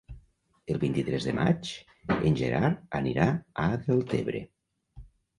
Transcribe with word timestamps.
El 0.75 0.77
vint-i-tres 0.83 1.25
de 1.27 1.33
maig 1.39 1.67
en 2.29 2.37
Gerard 2.39 2.95
anirà 3.01 3.27
a 3.65 3.67
Deltebre. 3.83 4.41